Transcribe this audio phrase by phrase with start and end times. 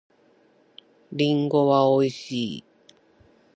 [1.13, 2.63] りんごは美味しい。